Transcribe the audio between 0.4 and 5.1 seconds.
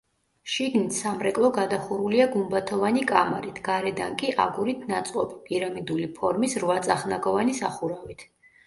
შიგნით სამრეკლო გადახურულია გუმბათოვანი კამარით, გარედან კი, აგურით